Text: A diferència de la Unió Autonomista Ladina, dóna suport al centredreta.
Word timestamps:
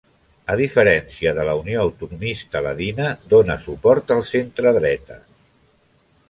A 0.51 0.53
diferència 0.59 1.33
de 1.39 1.43
la 1.49 1.53
Unió 1.59 1.83
Autonomista 1.83 2.61
Ladina, 2.69 3.11
dóna 3.35 3.59
suport 3.67 4.15
al 4.17 4.25
centredreta. 4.31 5.21